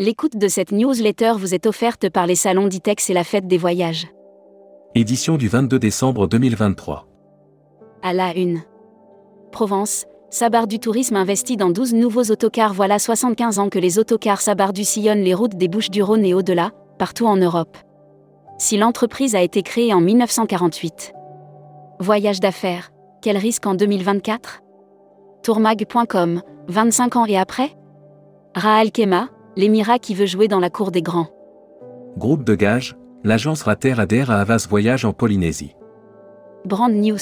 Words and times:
L'écoute 0.00 0.38
de 0.38 0.48
cette 0.48 0.72
newsletter 0.72 1.34
vous 1.36 1.52
est 1.52 1.66
offerte 1.66 2.08
par 2.08 2.26
les 2.26 2.34
salons 2.34 2.68
d'ITEX 2.68 3.10
et 3.10 3.12
la 3.12 3.22
fête 3.22 3.46
des 3.46 3.58
voyages. 3.58 4.08
Édition 4.94 5.36
du 5.36 5.46
22 5.46 5.78
décembre 5.78 6.26
2023. 6.26 7.06
À 8.02 8.14
la 8.14 8.34
une. 8.34 8.62
Provence, 9.52 10.06
Sabar 10.30 10.66
du 10.66 10.78
Tourisme 10.78 11.16
investit 11.16 11.58
dans 11.58 11.68
12 11.68 11.92
nouveaux 11.92 12.30
autocars. 12.30 12.72
Voilà 12.72 12.98
75 12.98 13.58
ans 13.58 13.68
que 13.68 13.78
les 13.78 13.98
autocars 13.98 14.40
Sabar 14.40 14.72
du 14.72 14.84
sillonnent 14.84 15.20
les 15.20 15.34
routes 15.34 15.56
des 15.56 15.68
Bouches-du-Rhône 15.68 16.24
et 16.24 16.32
au-delà, 16.32 16.70
partout 16.98 17.26
en 17.26 17.36
Europe. 17.36 17.76
Si 18.56 18.78
l'entreprise 18.78 19.34
a 19.34 19.42
été 19.42 19.62
créée 19.62 19.92
en 19.92 20.00
1948. 20.00 21.12
Voyage 21.98 22.40
d'affaires, 22.40 22.88
quel 23.20 23.36
risque 23.36 23.66
en 23.66 23.74
2024 23.74 24.62
Tourmag.com, 25.42 26.40
25 26.68 27.16
ans 27.16 27.26
et 27.26 27.36
après? 27.36 27.76
Raal 28.54 28.92
Kema, 28.92 29.28
l'émirat 29.56 29.98
qui 29.98 30.14
veut 30.14 30.26
jouer 30.26 30.48
dans 30.48 30.60
la 30.60 30.70
cour 30.70 30.90
des 30.90 31.02
grands. 31.02 31.28
Groupe 32.16 32.44
de 32.44 32.54
gages, 32.54 32.96
l'agence 33.24 33.62
Rater 33.62 33.98
adhère 33.98 34.30
à 34.30 34.40
Havas 34.40 34.66
Voyage 34.68 35.04
en 35.04 35.12
Polynésie. 35.12 35.74
Brand 36.64 36.92
News. 36.92 37.18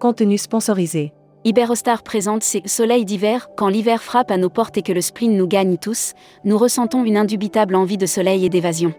Contenu 0.00 0.38
sponsorisé. 0.38 1.12
Iberostar 1.44 2.02
présente 2.02 2.42
ses 2.42 2.62
soleils 2.66 3.04
d'hiver. 3.04 3.48
Quand 3.56 3.68
l'hiver 3.68 4.02
frappe 4.02 4.30
à 4.30 4.36
nos 4.36 4.48
portes 4.48 4.78
et 4.78 4.82
que 4.82 4.92
le 4.92 5.00
spleen 5.00 5.36
nous 5.36 5.48
gagne 5.48 5.76
tous, 5.76 6.14
nous 6.44 6.56
ressentons 6.56 7.04
une 7.04 7.16
indubitable 7.16 7.74
envie 7.74 7.98
de 7.98 8.06
soleil 8.06 8.46
et 8.46 8.48
d'évasion. 8.48 8.94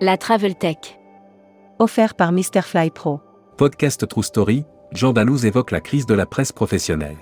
La 0.00 0.16
Travel 0.16 0.54
Tech. 0.54 0.98
Offert 1.80 2.14
par 2.14 2.32
Mr. 2.32 2.62
Fly 2.62 2.90
Pro. 2.90 3.20
Podcast 3.56 4.06
True 4.06 4.22
Story, 4.22 4.64
Jean 4.92 5.12
évoque 5.12 5.72
la 5.72 5.80
crise 5.80 6.06
de 6.06 6.14
la 6.14 6.26
presse 6.26 6.52
professionnelle. 6.52 7.18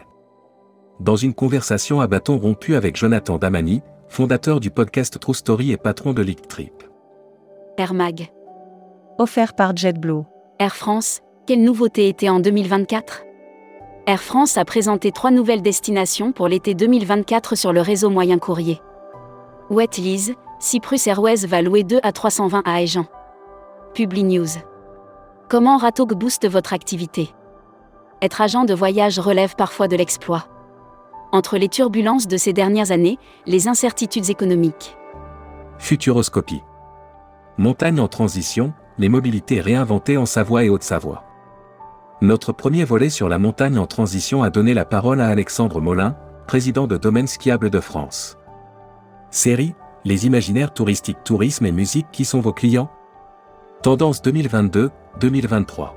Dans 1.00 1.16
une 1.16 1.34
conversation 1.34 2.00
à 2.00 2.06
bâton 2.06 2.38
rompu 2.38 2.74
avec 2.74 2.96
Jonathan 2.96 3.38
Damani, 3.38 3.82
fondateur 4.08 4.60
du 4.60 4.70
podcast 4.70 5.18
True 5.18 5.34
Story 5.34 5.72
et 5.72 5.76
patron 5.76 6.12
de 6.12 6.22
League 6.22 6.46
Trip. 6.48 6.72
Air 7.76 7.94
Mag. 7.94 8.30
Offert 9.18 9.54
par 9.54 9.76
JetBlue. 9.76 10.22
Air 10.58 10.74
France, 10.74 11.20
quelle 11.46 11.62
nouveauté 11.62 12.08
était 12.08 12.28
en 12.28 12.40
2024 12.40 13.24
Air 14.06 14.22
France 14.22 14.56
a 14.56 14.64
présenté 14.64 15.10
trois 15.10 15.30
nouvelles 15.30 15.62
destinations 15.62 16.32
pour 16.32 16.48
l'été 16.48 16.74
2024 16.74 17.56
sur 17.56 17.72
le 17.72 17.80
réseau 17.80 18.08
moyen 18.08 18.38
courrier. 18.38 18.80
Wetlise, 19.68 20.34
Cyprus 20.60 21.06
Airways 21.06 21.44
va 21.46 21.60
louer 21.60 21.82
2 21.82 21.98
à 22.02 22.12
320 22.12 22.62
à 22.64 22.80
Aegean. 22.80 23.06
Publi 23.94 24.24
News. 24.24 24.46
Comment 25.48 25.76
Ratok 25.76 26.14
booste 26.14 26.48
votre 26.48 26.72
activité? 26.72 27.30
Être 28.22 28.40
agent 28.40 28.64
de 28.64 28.74
voyage 28.74 29.18
relève 29.18 29.56
parfois 29.56 29.88
de 29.88 29.96
l'exploit. 29.96 30.46
Entre 31.32 31.58
les 31.58 31.68
turbulences 31.68 32.28
de 32.28 32.36
ces 32.36 32.52
dernières 32.52 32.92
années, 32.92 33.18
les 33.46 33.68
incertitudes 33.68 34.30
économiques. 34.30 34.96
Futuroscopie. 35.78 36.62
Montagne 37.58 38.00
en 38.00 38.08
transition, 38.08 38.72
les 38.98 39.08
mobilités 39.08 39.60
réinventées 39.60 40.16
en 40.16 40.26
Savoie 40.26 40.64
et 40.64 40.68
Haute-Savoie. 40.68 41.24
Notre 42.22 42.52
premier 42.52 42.84
volet 42.84 43.10
sur 43.10 43.28
la 43.28 43.38
montagne 43.38 43.78
en 43.78 43.86
transition 43.86 44.42
a 44.42 44.50
donné 44.50 44.72
la 44.72 44.84
parole 44.84 45.20
à 45.20 45.28
Alexandre 45.28 45.80
Molin, 45.80 46.16
président 46.46 46.86
de 46.86 46.96
Domaine 46.96 47.26
Skiable 47.26 47.70
de 47.70 47.80
France. 47.80 48.38
Série, 49.30 49.74
les 50.04 50.26
imaginaires 50.26 50.72
touristiques 50.72 51.24
tourisme 51.24 51.66
et 51.66 51.72
musique 51.72 52.06
qui 52.12 52.24
sont 52.24 52.40
vos 52.40 52.52
clients 52.52 52.90
Tendance 53.82 54.22
2022-2023. 54.22 55.90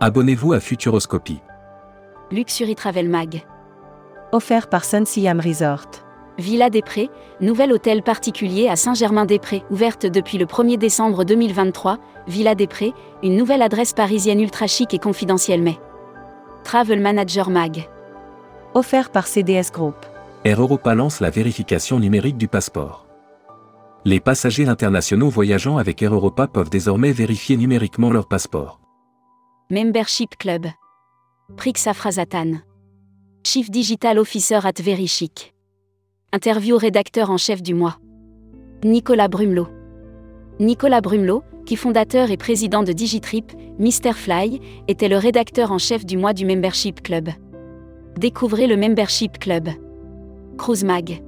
Abonnez-vous 0.00 0.52
à 0.52 0.60
Futuroscopie. 0.60 1.40
Luxury 2.30 2.74
Travel 2.74 3.08
Mag. 3.08 3.44
Offert 4.30 4.68
par 4.68 4.84
Sun 4.84 5.06
Siam 5.06 5.40
Resort. 5.40 5.86
Villa 6.36 6.68
des 6.68 6.82
Prés, 6.82 7.08
nouvel 7.40 7.72
hôtel 7.72 8.02
particulier 8.02 8.68
à 8.68 8.76
Saint-Germain-des-Prés, 8.76 9.64
ouverte 9.70 10.04
depuis 10.04 10.36
le 10.36 10.44
1er 10.44 10.76
décembre 10.76 11.24
2023, 11.24 11.98
Villa 12.26 12.54
des 12.54 12.66
Prés, 12.66 12.92
une 13.22 13.36
nouvelle 13.36 13.62
adresse 13.62 13.94
parisienne 13.94 14.40
ultra 14.40 14.66
chic 14.66 14.92
et 14.92 14.98
confidentielle 14.98 15.62
mais. 15.62 15.78
Travel 16.62 17.00
Manager 17.00 17.48
Mag. 17.48 17.88
Offert 18.74 19.10
par 19.10 19.26
CDS 19.26 19.72
Group. 19.72 19.96
Air 20.44 20.60
Europa 20.60 20.94
lance 20.94 21.20
la 21.20 21.30
vérification 21.30 21.98
numérique 21.98 22.36
du 22.36 22.48
passeport. 22.48 23.06
Les 24.04 24.20
passagers 24.20 24.68
internationaux 24.68 25.30
voyageant 25.30 25.78
avec 25.78 26.02
Air 26.02 26.14
Europa 26.14 26.46
peuvent 26.46 26.70
désormais 26.70 27.12
vérifier 27.12 27.56
numériquement 27.56 28.10
leur 28.10 28.28
passeport. 28.28 28.78
Membership 29.70 30.36
Club. 30.36 30.66
Prixa 31.56 31.94
Frazatan. 31.94 32.58
Chief 33.44 33.70
Digital 33.70 34.18
Officer 34.18 34.60
at 34.64 34.82
Very 34.82 35.06
Chic. 35.06 35.54
Interview 36.32 36.74
au 36.76 36.78
rédacteur 36.78 37.30
en 37.30 37.38
chef 37.38 37.62
du 37.62 37.72
mois. 37.72 37.98
Nicolas 38.84 39.28
Brumelot. 39.28 39.68
Nicolas 40.60 41.00
Brumelot, 41.00 41.42
qui 41.64 41.76
fondateur 41.76 42.30
et 42.30 42.36
président 42.36 42.82
de 42.82 42.92
Digitrip, 42.92 43.52
Mr. 43.78 44.12
Fly, 44.12 44.60
était 44.88 45.08
le 45.08 45.16
rédacteur 45.16 45.72
en 45.72 45.78
chef 45.78 46.04
du 46.04 46.16
mois 46.16 46.34
du 46.34 46.44
Membership 46.44 47.02
Club. 47.02 47.30
Découvrez 48.18 48.66
le 48.66 48.76
Membership 48.76 49.38
Club. 49.38 49.68
Cruise 50.58 50.84
Mag. 50.84 51.22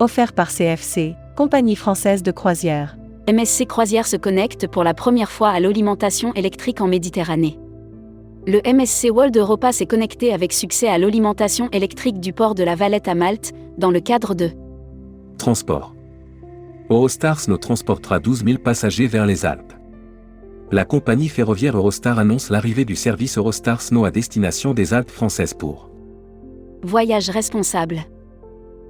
Offert 0.00 0.32
par 0.32 0.50
CFC, 0.50 1.14
compagnie 1.36 1.76
française 1.76 2.22
de 2.22 2.32
croisière. 2.32 2.96
MSC 3.28 3.66
Croisière 3.66 4.06
se 4.06 4.16
connecte 4.16 4.66
pour 4.66 4.82
la 4.82 4.94
première 4.94 5.30
fois 5.30 5.50
à 5.50 5.60
l'alimentation 5.60 6.32
électrique 6.34 6.80
en 6.80 6.88
Méditerranée. 6.88 7.58
Le 8.50 8.62
MSC 8.66 9.10
World 9.10 9.36
Europa 9.36 9.72
s'est 9.72 9.84
connecté 9.84 10.32
avec 10.32 10.54
succès 10.54 10.88
à 10.88 10.96
l'alimentation 10.96 11.68
électrique 11.70 12.18
du 12.18 12.32
port 12.32 12.54
de 12.54 12.64
la 12.64 12.76
Valette 12.76 13.06
à 13.06 13.14
Malte, 13.14 13.52
dans 13.76 13.90
le 13.90 14.00
cadre 14.00 14.34
de 14.34 14.52
Transport. 15.36 15.94
Eurostars 16.88 17.42
nous 17.48 17.58
transportera 17.58 18.20
12 18.20 18.44
000 18.46 18.56
passagers 18.56 19.06
vers 19.06 19.26
les 19.26 19.44
Alpes. 19.44 19.74
La 20.72 20.86
compagnie 20.86 21.28
ferroviaire 21.28 21.76
Eurostar 21.76 22.18
annonce 22.18 22.48
l'arrivée 22.48 22.86
du 22.86 22.96
service 22.96 23.36
Eurostar 23.36 23.82
Snow 23.82 24.06
à 24.06 24.10
destination 24.10 24.72
des 24.72 24.94
Alpes 24.94 25.10
françaises 25.10 25.52
pour 25.52 25.90
Voyage 26.82 27.28
responsable. 27.28 27.98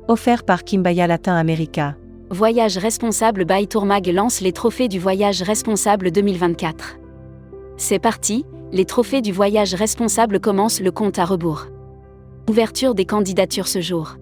Offert 0.07 0.45
par 0.45 0.63
Kimbaya 0.63 1.09
Latin 1.09 1.35
America. 1.35 1.97
Voyage 2.31 2.79
responsable 2.79 3.45
by 3.45 3.67
Tourmag 3.67 4.07
lance 4.07 4.41
les 4.41 4.53
trophées 4.53 4.87
du 4.87 5.01
voyage 5.01 5.43
responsable 5.43 6.13
2024. 6.13 6.99
C'est 7.77 7.99
parti, 7.99 8.45
les 8.73 8.85
trophées 8.85 9.23
du 9.23 9.33
voyage 9.33 9.75
responsable 9.75 10.41
commencent 10.41 10.81
le 10.81 10.91
compte 10.91 11.19
à 11.19 11.25
rebours. 11.25 11.67
Ouverture 12.49 12.95
des 12.95 13.05
candidatures 13.05 13.69
ce 13.69 13.81
jour. 13.81 14.17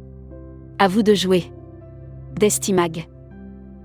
À 0.79 0.89
vous 0.89 1.03
de 1.03 1.15
jouer. 1.15 1.53
Destimag. 2.39 3.09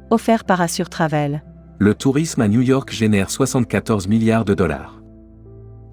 Offert 0.09 0.43
par 0.43 0.61
Assure 0.61 0.89
Travel. 0.89 1.43
Le 1.79 1.95
tourisme 1.95 2.41
à 2.41 2.47
New 2.47 2.61
York 2.61 2.91
génère 2.91 3.31
74 3.31 4.07
milliards 4.07 4.45
de 4.45 4.53
dollars. 4.53 5.01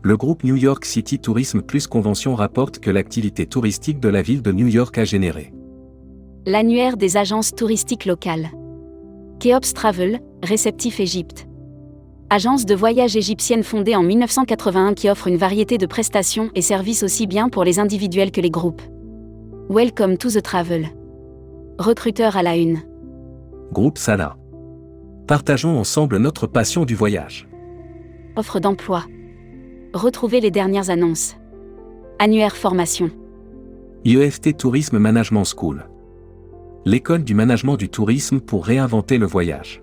Le 0.02 0.16
groupe 0.16 0.44
New 0.44 0.56
York 0.56 0.84
City 0.84 1.18
Tourism 1.18 1.62
Plus 1.62 1.86
Convention 1.86 2.34
rapporte 2.34 2.78
que 2.78 2.90
l'activité 2.90 3.46
touristique 3.46 4.00
de 4.00 4.08
la 4.08 4.22
ville 4.22 4.42
de 4.42 4.52
New 4.52 4.66
York 4.66 4.96
a 4.98 5.04
généré. 5.04 5.52
L'annuaire 6.46 6.96
des 6.96 7.16
agences 7.16 7.54
touristiques 7.54 8.06
locales. 8.06 8.50
Keops 9.40 9.72
Travel, 9.74 10.20
réceptif 10.42 11.00
Égypte. 11.00 11.47
Agence 12.30 12.66
de 12.66 12.74
voyage 12.74 13.16
égyptienne 13.16 13.62
fondée 13.62 13.96
en 13.96 14.02
1981 14.02 14.92
qui 14.92 15.08
offre 15.08 15.28
une 15.28 15.38
variété 15.38 15.78
de 15.78 15.86
prestations 15.86 16.50
et 16.54 16.60
services 16.60 17.02
aussi 17.02 17.26
bien 17.26 17.48
pour 17.48 17.64
les 17.64 17.78
individuels 17.78 18.32
que 18.32 18.42
les 18.42 18.50
groupes. 18.50 18.82
Welcome 19.70 20.18
to 20.18 20.28
the 20.28 20.42
travel. 20.42 20.88
Recruteur 21.78 22.36
à 22.36 22.42
la 22.42 22.58
une. 22.58 22.82
Groupe 23.72 23.96
Sala. 23.96 24.36
Partageons 25.26 25.78
ensemble 25.78 26.18
notre 26.18 26.46
passion 26.46 26.84
du 26.84 26.94
voyage. 26.94 27.48
Offre 28.36 28.60
d'emploi. 28.60 29.04
Retrouvez 29.94 30.40
les 30.40 30.50
dernières 30.50 30.90
annonces. 30.90 31.34
Annuaire 32.18 32.56
formation. 32.56 33.10
IEFT 34.04 34.54
Tourisme 34.58 34.98
Management 34.98 35.44
School. 35.44 35.88
L'école 36.84 37.24
du 37.24 37.32
management 37.32 37.78
du 37.78 37.88
tourisme 37.88 38.40
pour 38.40 38.66
réinventer 38.66 39.16
le 39.16 39.26
voyage. 39.26 39.82